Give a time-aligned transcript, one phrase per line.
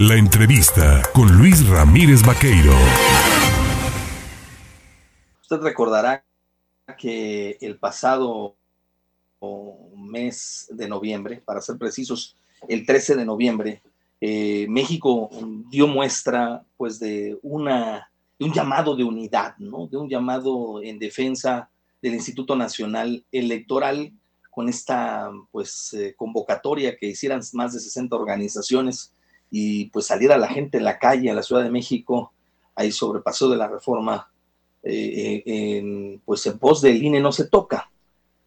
[0.00, 2.72] La entrevista con Luis Ramírez Vaqueiro.
[5.42, 6.24] Usted recordará
[6.96, 8.56] que el pasado
[9.94, 12.34] mes de noviembre, para ser precisos,
[12.66, 13.82] el 13 de noviembre,
[14.22, 15.28] eh, México
[15.68, 19.86] dio muestra pues de, una, de un llamado de unidad, ¿no?
[19.86, 21.68] de un llamado en defensa
[22.00, 24.14] del Instituto Nacional Electoral
[24.50, 29.12] con esta pues eh, convocatoria que hicieran más de 60 organizaciones
[29.50, 32.32] y pues saliera la gente en la calle a la Ciudad de México
[32.74, 34.30] ahí sobrepasó de la reforma
[34.82, 37.90] eh, en, pues en pos del INE no se toca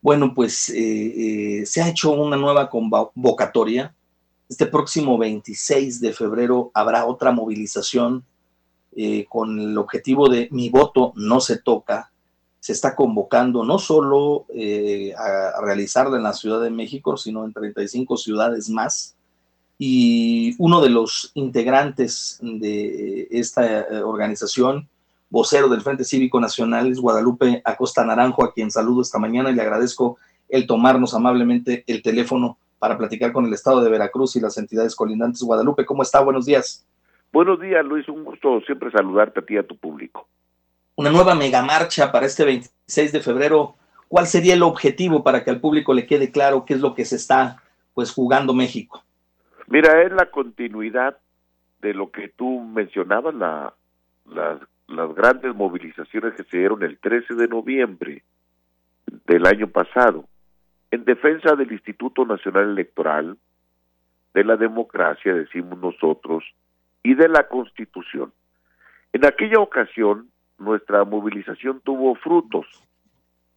[0.00, 3.94] bueno pues se ha hecho una nueva convocatoria
[4.48, 8.24] este próximo 26 de febrero habrá otra movilización
[8.98, 12.12] eh, con el objetivo de mi voto no se toca.
[12.60, 17.52] Se está convocando no solo eh, a, realizarla en la Ciudad de México, sino en
[17.52, 19.15] 35 ciudades más.
[19.78, 24.88] Y uno de los integrantes de esta eh, organización,
[25.28, 29.54] vocero del Frente Cívico Nacional, es Guadalupe Acosta Naranjo, a quien saludo esta mañana y
[29.54, 30.18] le agradezco
[30.48, 34.94] el tomarnos amablemente el teléfono para platicar con el Estado de Veracruz y las entidades
[34.94, 35.42] colindantes.
[35.42, 36.20] Guadalupe, ¿cómo está?
[36.20, 36.86] Buenos días.
[37.32, 38.08] Buenos días, Luis.
[38.08, 40.28] Un gusto siempre saludarte a ti y a tu público.
[40.94, 43.74] Una nueva megamarcha para este 26 de febrero.
[44.08, 47.04] ¿Cuál sería el objetivo para que al público le quede claro qué es lo que
[47.04, 49.02] se está pues jugando México?
[49.68, 51.18] Mira, es la continuidad
[51.80, 53.74] de lo que tú mencionabas, la,
[54.26, 58.22] las, las grandes movilizaciones que se dieron el 13 de noviembre
[59.26, 60.26] del año pasado
[60.90, 63.36] en defensa del Instituto Nacional Electoral,
[64.34, 66.44] de la democracia, decimos nosotros,
[67.02, 68.32] y de la Constitución.
[69.12, 72.66] En aquella ocasión, nuestra movilización tuvo frutos,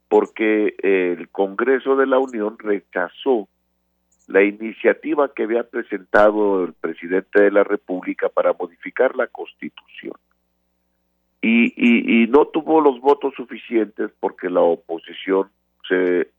[0.08, 3.48] porque el Congreso de la Unión rechazó
[4.30, 10.14] la iniciativa que había presentado el presidente de la República para modificar la Constitución.
[11.42, 15.50] Y, y, y no tuvo los votos suficientes porque la oposición
[15.88, 16.30] se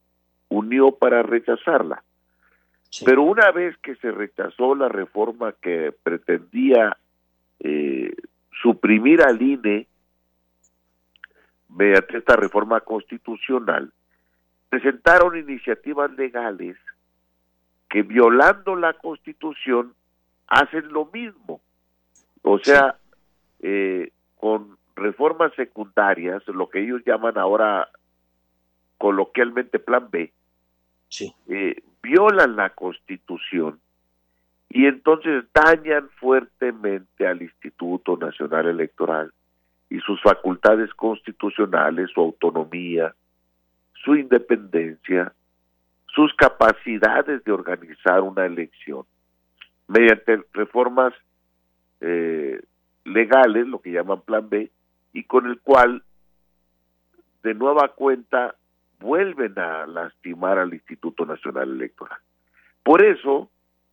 [0.49, 2.05] unió para rechazarla.
[3.05, 6.97] Pero una vez que se rechazó la reforma que pretendía
[7.59, 8.15] eh,
[8.63, 9.89] suprimir al INE
[11.69, 13.93] mediante esta reforma constitucional,
[14.69, 16.77] presentaron iniciativas legales
[17.91, 19.93] que violando la constitución
[20.47, 21.61] hacen lo mismo.
[22.43, 22.97] O sea,
[23.59, 27.89] eh, con reformas secundarias, lo que ellos llaman ahora
[28.97, 30.33] coloquialmente plan B,
[31.49, 33.81] eh, violan la constitución
[34.69, 39.33] y entonces dañan fuertemente al Instituto Nacional Electoral
[39.89, 43.15] y sus facultades constitucionales, su autonomía,
[44.05, 45.33] su independencia,
[46.15, 49.05] sus capacidades de organizar una elección
[49.89, 51.13] mediante reformas
[52.01, 52.61] eh,
[53.05, 54.71] legales, lo que llaman Plan B,
[55.13, 56.03] y con el cual
[57.43, 58.55] de nueva cuenta
[59.01, 62.19] vuelven a lastimar al Instituto Nacional Electoral.
[62.83, 63.51] Por eso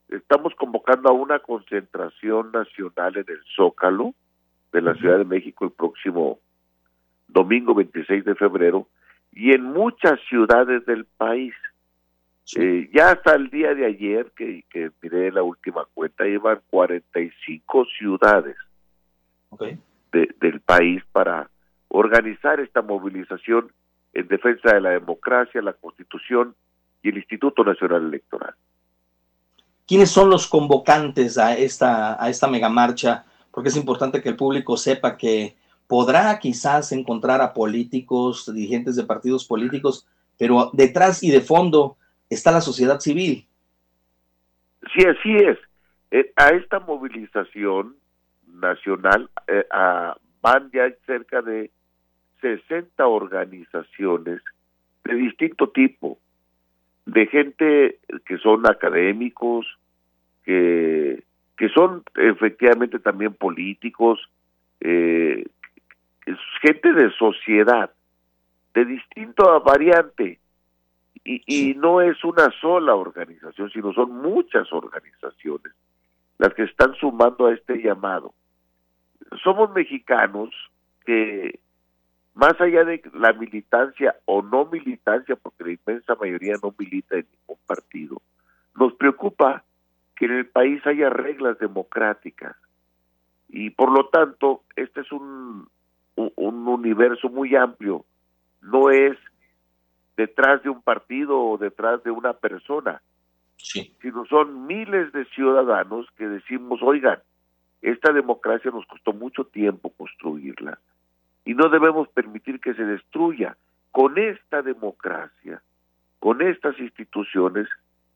[0.10, 4.14] estamos convocando a una concentración nacional en el Zócalo
[4.72, 6.40] de la Ciudad de México el próximo
[7.28, 8.88] domingo 26 de febrero
[9.34, 11.54] y en muchas ciudades del país.
[12.56, 17.86] Eh, ya hasta el día de ayer, que, que miré la última cuenta, llevan 45
[17.98, 18.56] ciudades
[20.12, 21.50] del país para
[21.90, 23.72] organizar esta movilización
[24.14, 26.56] en defensa de la democracia, la Constitución
[27.04, 28.54] y el Instituto Nacional Electoral.
[29.86, 33.26] ¿Quiénes son los convocantes a esta, a esta megamarcha?
[33.52, 35.56] Porque es importante que el público sepa que
[35.88, 40.06] podrá quizás encontrar a políticos, dirigentes de partidos políticos,
[40.38, 41.98] pero detrás y de fondo
[42.30, 43.46] está la sociedad civil.
[44.94, 45.58] Sí, así es.
[46.12, 47.96] Eh, a esta movilización
[48.48, 49.66] nacional eh,
[50.42, 51.72] van ya cerca de
[52.42, 54.42] 60 organizaciones
[55.04, 56.18] de distinto tipo,
[57.06, 59.66] de gente que son académicos,
[60.44, 61.24] que,
[61.58, 64.20] que son efectivamente también políticos,
[64.80, 65.46] eh,
[66.62, 67.92] gente de sociedad,
[68.74, 70.40] de distinta variante.
[71.30, 75.74] Y, y no es una sola organización, sino son muchas organizaciones
[76.38, 78.34] las que están sumando a este llamado.
[79.44, 80.50] Somos mexicanos
[81.06, 81.60] que
[82.34, 87.26] más allá de la militancia o no militancia, porque la inmensa mayoría no milita en
[87.32, 88.22] ningún partido,
[88.76, 89.64] nos preocupa
[90.16, 92.56] que en el país haya reglas democráticas.
[93.50, 95.68] Y por lo tanto, este es un,
[96.16, 98.06] un, universo muy amplio.
[98.62, 99.18] No es
[100.18, 103.02] detrás de un partido o detrás de una persona,
[103.56, 107.20] sino son miles de ciudadanos que decimos, oigan,
[107.82, 110.80] esta democracia nos costó mucho tiempo construirla
[111.46, 113.56] y no debemos permitir que se destruya.
[113.92, 115.62] Con esta democracia,
[116.20, 117.68] con estas instituciones,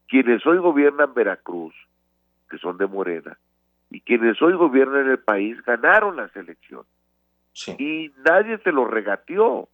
[0.08, 1.74] quienes hoy gobiernan Veracruz,
[2.50, 3.38] que son de Morena,
[3.90, 6.92] y quienes hoy gobiernan el país, ganaron las elecciones.
[7.80, 9.70] Y nadie se lo regateó.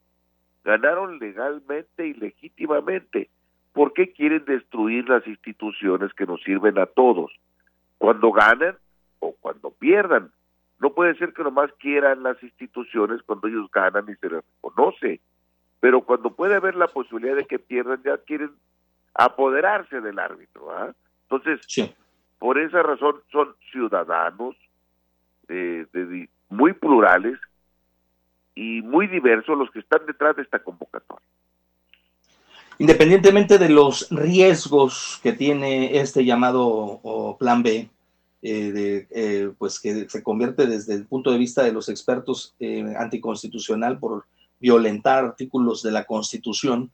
[0.68, 3.30] Ganaron legalmente y legítimamente.
[3.72, 7.32] ¿Por qué quieren destruir las instituciones que nos sirven a todos?
[7.98, 8.76] Cuando ganan
[9.20, 10.30] o cuando pierdan.
[10.82, 15.22] No puede ser que nomás quieran las instituciones cuando ellos ganan y se les reconoce.
[15.80, 18.52] Pero cuando puede haber la posibilidad de que pierdan, ya quieren
[19.14, 20.70] apoderarse del árbitro.
[20.72, 20.94] ¿ah?
[21.30, 21.96] Entonces,
[22.40, 24.58] por esa razón son ciudadanos
[25.48, 27.40] eh, de, muy plurales
[28.58, 31.26] y muy diversos los que están detrás de esta convocatoria.
[32.80, 37.90] Independientemente de los riesgos que tiene este llamado Plan B,
[38.42, 42.56] eh, de, eh, pues que se convierte desde el punto de vista de los expertos
[42.60, 44.26] eh, anticonstitucional por
[44.60, 46.92] violentar artículos de la Constitución,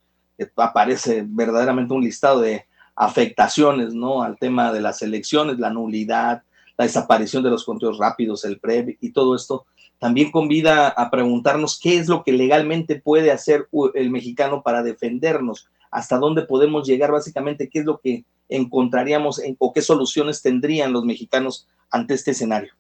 [0.57, 2.65] aparece verdaderamente un listado de
[2.95, 4.24] afectaciones, ¿no?
[4.24, 6.44] Al tema de las elecciones, la nulidad,
[6.77, 9.65] la desaparición de los conteos rápidos, el PREP y todo esto,
[10.04, 15.70] también convida a preguntarnos qué es lo que legalmente puede hacer el mexicano para defendernos,
[15.92, 21.06] hasta dónde podemos llegar, básicamente, qué es lo que encontraríamos o qué soluciones tendrían los
[21.06, 22.74] mexicanos ante este escenario?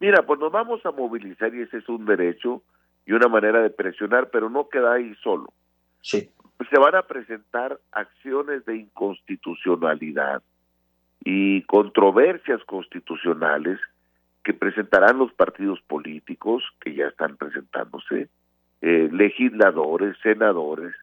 [0.00, 2.64] Mira, pues nos vamos a movilizar y ese es un derecho
[3.06, 5.52] y una manera de presionar, pero no queda ahí solo.
[6.00, 6.28] Sí.
[6.68, 10.42] Se van a presentar acciones de inconstitucionalidad
[11.24, 13.78] y controversias constitucionales
[14.46, 18.28] que presentarán los partidos políticos que ya están presentándose,
[18.80, 20.94] eh, legisladores, senadores,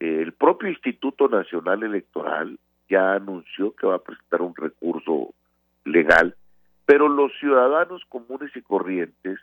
[0.00, 2.58] el propio Instituto Nacional Electoral
[2.88, 5.32] ya anunció que va a presentar un recurso
[5.84, 6.34] legal,
[6.86, 9.38] pero los ciudadanos comunes y corrientes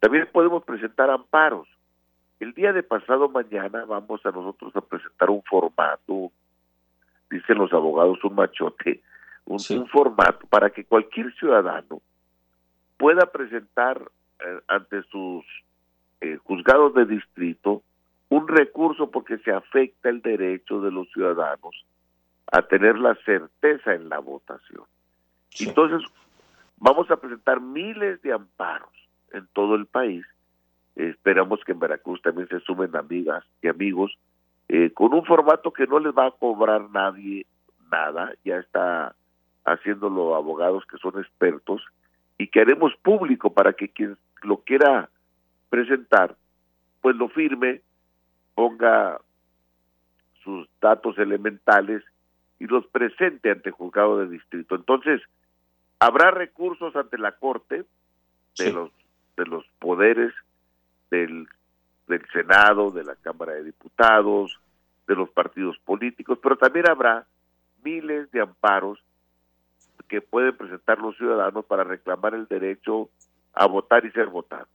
[0.00, 1.68] también podemos presentar amparos.
[2.40, 6.32] El día de pasado mañana vamos a nosotros a presentar un formato,
[7.30, 9.02] dicen los abogados, un machote,
[9.44, 12.02] un, formato para que cualquier ciudadano
[13.00, 14.10] pueda presentar
[14.40, 15.42] eh, ante sus
[16.20, 17.82] eh, juzgados de distrito
[18.28, 21.86] un recurso porque se afecta el derecho de los ciudadanos
[22.52, 24.84] a tener la certeza en la votación.
[25.58, 26.06] Entonces,
[26.76, 28.92] vamos a presentar miles de amparos
[29.32, 30.26] en todo el país.
[30.94, 34.12] esperamos que en Veracruz también se sumen amigas y amigos
[34.68, 37.46] eh, con un formato que no les va a cobrar nadie
[37.90, 39.14] nada, ya está
[39.64, 41.82] haciéndolo abogados que son expertos
[42.40, 45.10] y que haremos público para que quien lo quiera
[45.68, 46.36] presentar,
[47.02, 47.82] pues lo firme,
[48.54, 49.20] ponga
[50.42, 52.02] sus datos elementales
[52.58, 54.74] y los presente ante el juzgado de distrito.
[54.74, 55.20] Entonces,
[55.98, 57.84] habrá recursos ante la Corte
[58.56, 58.90] de los
[59.36, 60.32] de los poderes
[61.10, 61.46] del,
[62.08, 64.58] del Senado, de la Cámara de Diputados,
[65.06, 67.26] de los partidos políticos, pero también habrá
[67.84, 68.98] miles de amparos
[70.10, 73.08] que pueden presentar los ciudadanos para reclamar el derecho
[73.54, 74.68] a votar y ser votados.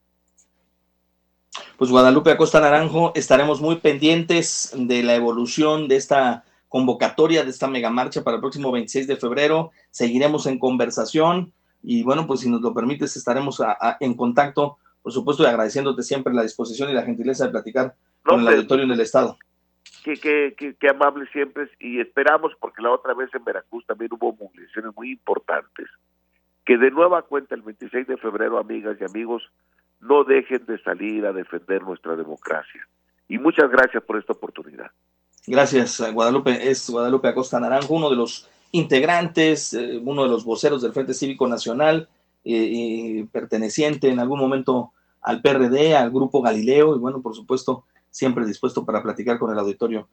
[1.77, 7.67] Pues Guadalupe Acosta Naranjo, estaremos muy pendientes de la evolución de esta convocatoria de esta
[7.67, 9.71] megamarcha para el próximo 26 de febrero.
[9.91, 11.53] Seguiremos en conversación
[11.83, 13.61] y bueno, pues si nos lo permites estaremos
[13.99, 18.41] en contacto, por supuesto, y agradeciéndote siempre la disposición y la gentileza de platicar con
[18.41, 19.37] el auditorio del Estado.
[20.05, 24.37] Qué, qué, qué, amable siempre y esperamos, porque la otra vez en Veracruz también hubo
[24.39, 25.87] movilizaciones muy importantes,
[26.63, 29.41] que de nueva cuenta el 26 de febrero, amigas y amigos,
[30.01, 32.87] no dejen de salir a defender nuestra democracia.
[33.27, 34.91] Y muchas gracias por esta oportunidad.
[35.47, 36.69] Gracias, Guadalupe.
[36.69, 41.15] Es Guadalupe Acosta Naranjo, uno de los integrantes, eh, uno de los voceros del Frente
[41.15, 42.07] Cívico Nacional,
[42.43, 44.91] eh, perteneciente en algún momento
[45.23, 47.85] al PRD, al Grupo Galileo, y bueno, por supuesto,
[48.15, 50.07] siempre dispuesto para platicar con el auditorio